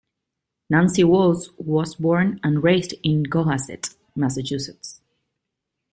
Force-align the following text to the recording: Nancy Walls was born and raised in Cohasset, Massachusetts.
Nancy 0.67 1.03
Walls 1.03 1.51
was 1.59 1.93
born 1.93 2.39
and 2.41 2.63
raised 2.63 2.95
in 3.03 3.27
Cohasset, 3.27 3.89
Massachusetts. 4.15 4.99